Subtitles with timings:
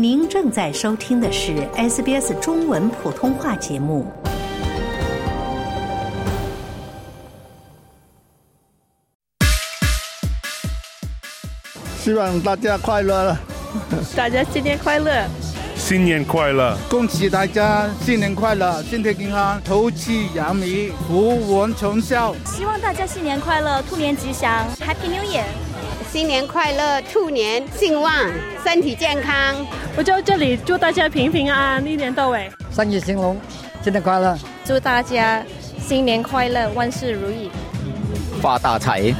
[0.00, 4.06] 您正在收听的是 SBS 中文普通话节目。
[11.98, 13.36] 希望大家快乐，
[14.14, 15.26] 大家新年快乐，
[15.74, 16.78] 新年快乐！
[16.88, 22.36] 恭喜大家新年快乐，身体健康，头气扬眉，福文从孝。
[22.44, 25.42] 希望大家新年快乐，兔年吉祥，Happy New Year！
[26.10, 28.10] 新年快乐，兔年兴旺，
[28.64, 29.54] 身体健康。
[29.94, 33.38] 我就这里祝大家平平安安，一年到尾，生意兴隆，
[33.82, 34.38] 新年快乐！
[34.64, 35.44] 祝大家
[35.78, 37.50] 新年快乐，万事如意，
[38.40, 39.14] 发大财！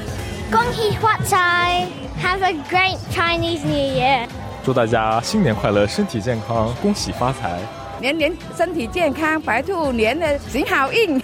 [0.50, 1.86] 恭喜发财
[2.22, 4.26] ！Have a great Chinese New Year！
[4.64, 7.58] 祝大家新年快乐，身体健康，恭喜发财，
[8.00, 11.22] 年年身体健康，白兔年的行好运。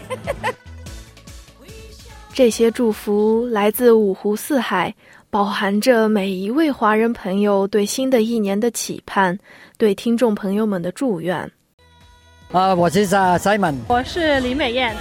[2.35, 4.95] 这些祝福来自五湖四海。
[5.35, 9.37] 饱含着每一位华人朋友对新的一年的期盼，
[9.77, 11.37] 对听众朋友们的祝愿。
[12.53, 14.95] 啊，我是 Simon，我是李美燕，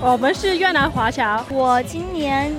[0.00, 1.44] 我们是越南华侨。
[1.48, 2.52] 我今年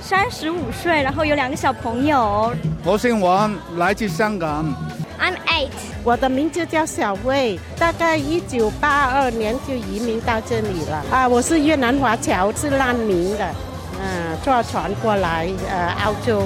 [0.00, 2.50] 三十五岁，然后有两个小朋友。
[2.86, 4.64] 我姓王，来自香港。
[5.20, 5.68] I'm eight，
[6.02, 11.04] 我的名字叫小魏，大概一九八二年就移民到这里了。
[11.10, 13.54] 啊，我是越南华侨，是难民的。
[14.04, 16.42] 嗯，坐船过来，呃，澳洲。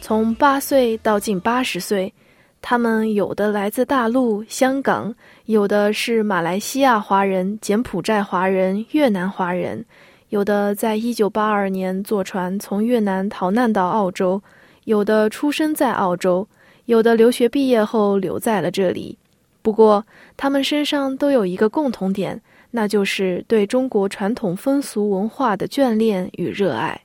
[0.00, 2.12] 从八岁到近八十岁，
[2.60, 5.14] 他们有的来自大陆、香港，
[5.44, 9.84] 有的是马来西亚华人、柬埔寨华人、越南华人，
[10.30, 14.42] 有的在一九八二年坐船从越南逃难到澳洲，
[14.84, 16.46] 有的出生在澳洲，
[16.86, 19.16] 有的留学毕业后留在了这里。
[19.62, 20.04] 不过，
[20.36, 22.40] 他们身上都有一个共同点。
[22.70, 27.00] 那就是对中国传统风俗文化的眷恋与热爱。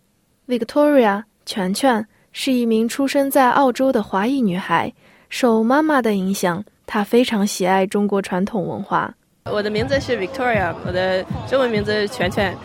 [0.47, 4.93] Victoria 全全是一名出生在澳洲的华裔女孩，
[5.29, 9.13] 受妈妈的影响，她非常喜爱中国传统文化。
[9.45, 12.55] 我的名字是 Victoria，我的中文名字是全全，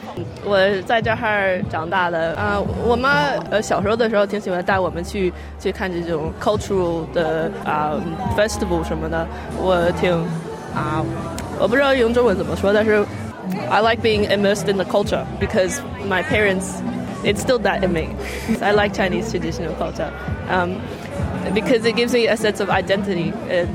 [0.44, 2.34] 我在这儿长大的。
[2.34, 7.94] 啊，我妈呃小时候的时候挺喜欢带我们去去看这种 cultural 的啊
[8.36, 9.26] festival 什么的，
[9.58, 10.12] 我挺
[10.74, 11.02] 啊。
[11.59, 13.05] 我不知道用中文怎么说，但是
[13.69, 16.81] I like being immersed in the culture because my parents
[17.23, 18.15] it's still that in me.
[18.61, 20.09] I like Chinese traditional culture
[20.49, 20.75] um,
[21.53, 23.33] because it gives me a sense of identity.
[23.49, 23.67] And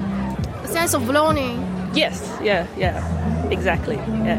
[0.64, 1.58] a sense of belonging.
[1.94, 3.00] Yes, yeah, yeah,
[3.50, 3.98] exactly.
[4.24, 4.38] Yeah.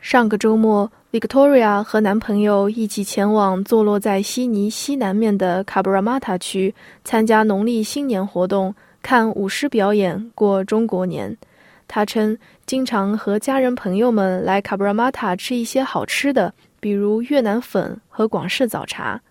[0.00, 11.36] 上个周末，Victoria 和男朋友一起前往坐落在悉尼西南面的 Cabramatta 区，参加农历新年活动，看舞狮表演，过中国年。
[11.93, 19.21] 他称，经常和家人朋友们来卡布拉马塔吃一些好吃的，比如越南粉和广式早茶。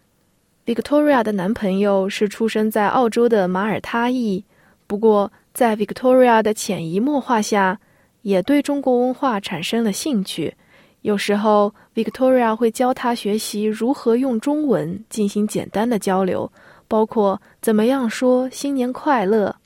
[0.64, 4.44] Victoria 的男朋友是出生在澳洲的马耳他裔，
[4.86, 7.80] 不过在 Victoria 的潜移默化下，
[8.20, 10.54] 也对中国文化产生了兴趣。
[11.00, 16.52] 有时候，Victoria 会教他学习如何用中文进行简单的交流，
[16.86, 19.56] 包括怎么样说“新年快乐”。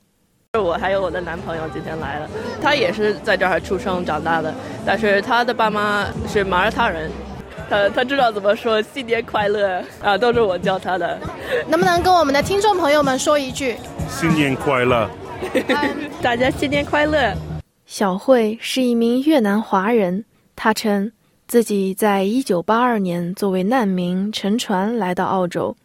[0.58, 2.28] 我还有我的男朋友今天来了，
[2.60, 7.10] 他也是在这儿出生长大的，但是他的爸妈是马耳他人，
[7.68, 11.18] 他他知道怎么说新年快乐啊，都是我教他的。
[11.68, 13.76] 能不能跟我们的听众朋友们说一句
[14.08, 15.08] 新年快乐？
[16.22, 17.34] 大家新年快乐。
[17.84, 20.24] 小慧是一名越南华人，
[20.56, 21.12] 她称
[21.46, 25.76] 自己在一九八二年作为难民乘船来到澳洲。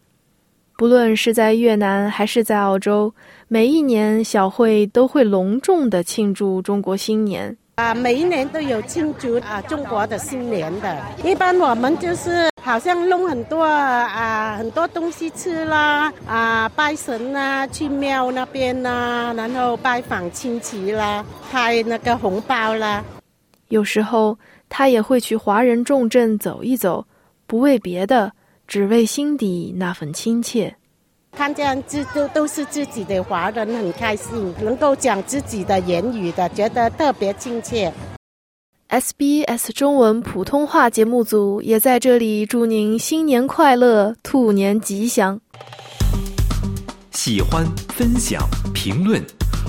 [0.81, 3.13] 不论是在越南还是在澳洲，
[3.47, 7.93] 每一年小慧都会隆重的庆祝中国新年啊！
[7.93, 10.97] 每一年都有庆祝啊中国的新年的。
[11.23, 23.03] 一般我们就是好像弄很多啊很多东西吃啦啊拜神啦，去庙那边啦，然后拜访亲戚啦，开那个红包啦。
[23.67, 24.35] 有时候
[24.67, 27.05] 他也会去华人重镇走一走，
[27.45, 28.31] 不为别的。
[28.67, 30.73] 只为心底那份亲切，
[31.31, 37.91] 看这样子都都是自己的华人，很开心，能够讲自己的言语的，觉得特别亲切。
[38.89, 45.39] SBS 中文普通话节目组也在这里祝您新年快乐，兔年吉祥。
[47.11, 48.43] 喜欢、分享、
[48.73, 49.23] 评论，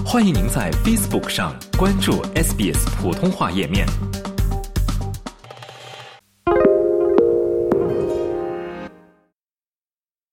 [0.05, 3.87] 欢迎您在 Facebook 上关注 SBS 普通话页面。